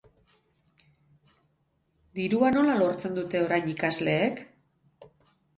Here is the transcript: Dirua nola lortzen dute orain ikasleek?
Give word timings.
Dirua 2.21 2.49
nola 2.55 2.79
lortzen 2.79 3.21
dute 3.21 3.45
orain 3.49 3.71
ikasleek? 3.77 4.43